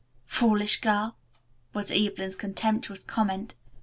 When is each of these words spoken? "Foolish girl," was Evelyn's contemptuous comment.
"Foolish 0.25 0.81
girl," 0.81 1.15
was 1.75 1.91
Evelyn's 1.91 2.35
contemptuous 2.35 3.03
comment. 3.03 3.53